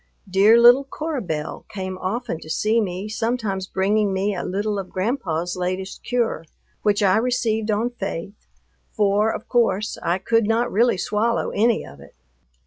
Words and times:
Dear 0.27 0.59
little 0.59 0.83
Cora 0.83 1.21
Belle 1.21 1.63
came 1.69 1.95
often 1.99 2.39
to 2.39 2.49
see 2.49 2.81
me, 2.81 3.07
sometimes 3.07 3.67
bringing 3.67 4.11
me 4.11 4.33
a 4.33 4.41
little 4.43 4.79
of 4.79 4.89
Grandpa's 4.89 5.55
latest 5.55 6.03
cure, 6.03 6.43
which 6.81 7.03
I 7.03 7.17
received 7.17 7.69
on 7.69 7.91
faith, 7.91 8.47
for, 8.91 9.29
of 9.31 9.47
course, 9.47 9.99
I 10.01 10.17
could 10.17 10.47
not 10.47 10.71
really 10.71 10.97
swallow 10.97 11.51
any 11.51 11.85
of 11.85 11.99
it. 11.99 12.15